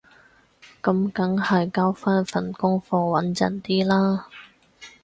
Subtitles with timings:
[0.81, 2.87] 噉梗係交返份功課
[3.23, 4.25] 穩陣啲啦